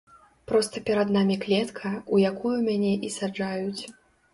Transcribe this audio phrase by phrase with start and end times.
[0.51, 3.83] Проста перад намі клетка, у якую мяне і саджаюць.